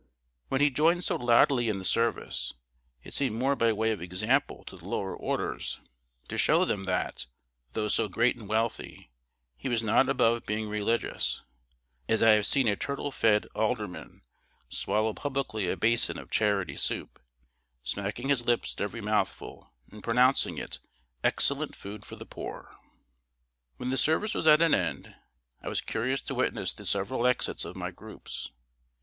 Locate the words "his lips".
18.29-18.73